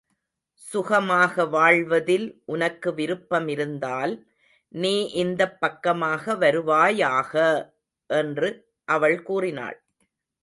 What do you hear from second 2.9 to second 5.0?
விருப்பமிருந்தால், நீ